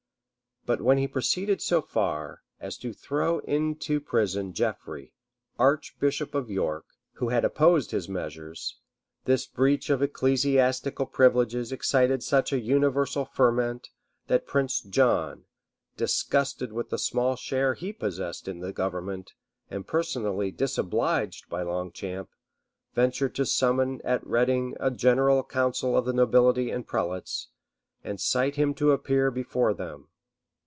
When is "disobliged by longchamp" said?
20.51-22.29